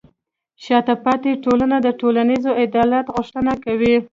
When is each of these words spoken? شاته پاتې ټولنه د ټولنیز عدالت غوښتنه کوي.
شاته 0.63 0.93
پاتې 1.03 1.31
ټولنه 1.43 1.77
د 1.81 1.87
ټولنیز 1.99 2.43
عدالت 2.63 3.05
غوښتنه 3.15 3.53
کوي. 3.65 3.95